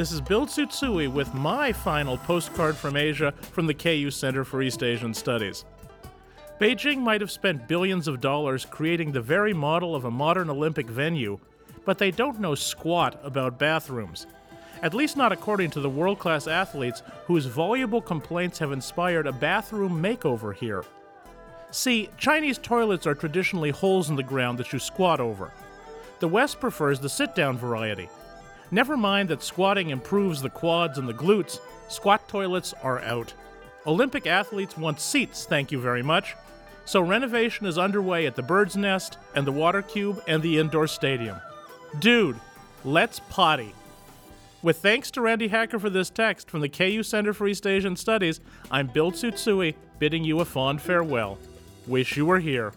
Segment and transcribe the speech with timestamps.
[0.00, 4.62] This is Bill Tsutsui with my final postcard from Asia from the KU Center for
[4.62, 5.66] East Asian Studies.
[6.58, 10.88] Beijing might have spent billions of dollars creating the very model of a modern Olympic
[10.88, 11.38] venue,
[11.84, 14.26] but they don't know squat about bathrooms.
[14.80, 19.32] At least not according to the world class athletes whose voluble complaints have inspired a
[19.32, 20.82] bathroom makeover here.
[21.72, 25.52] See, Chinese toilets are traditionally holes in the ground that you squat over.
[26.20, 28.08] The West prefers the sit down variety.
[28.70, 33.32] Never mind that squatting improves the quads and the glutes, squat toilets are out.
[33.86, 36.36] Olympic athletes want seats, thank you very much.
[36.84, 40.86] So renovation is underway at the Bird's Nest and the Water Cube and the indoor
[40.86, 41.40] stadium.
[41.98, 42.38] Dude,
[42.84, 43.74] let's potty.
[44.62, 47.96] With thanks to Randi Hacker for this text from the KU Center for East Asian
[47.96, 51.38] Studies, I'm Bill Tsutsui bidding you a fond farewell.
[51.86, 52.72] Wish you were here.